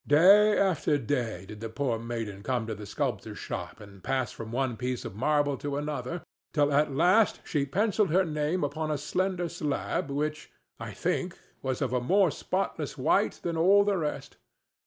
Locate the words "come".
2.41-2.65